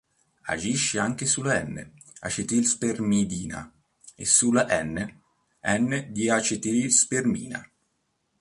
Agisce 0.47 0.97
anche 0.97 1.27
sulla 1.27 1.59
"N"-acetilspermidina 1.61 3.71
e 4.15 4.25
sulla 4.25 4.65
"N","N"-diacetilspermina. 4.81 7.69